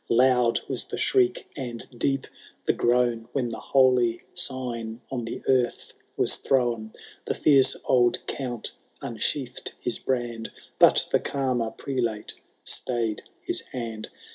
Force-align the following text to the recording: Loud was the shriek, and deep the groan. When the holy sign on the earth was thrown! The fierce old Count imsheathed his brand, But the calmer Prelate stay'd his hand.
Loud 0.09 0.61
was 0.67 0.85
the 0.85 0.97
shriek, 0.97 1.45
and 1.55 1.85
deep 1.95 2.25
the 2.63 2.73
groan. 2.73 3.27
When 3.33 3.49
the 3.49 3.59
holy 3.59 4.23
sign 4.33 5.01
on 5.11 5.25
the 5.25 5.43
earth 5.47 5.93
was 6.17 6.37
thrown! 6.37 6.91
The 7.25 7.35
fierce 7.35 7.75
old 7.85 8.25
Count 8.25 8.71
imsheathed 9.03 9.73
his 9.79 9.99
brand, 9.99 10.49
But 10.79 11.05
the 11.11 11.19
calmer 11.19 11.69
Prelate 11.69 12.33
stay'd 12.65 13.21
his 13.43 13.59
hand. 13.77 14.09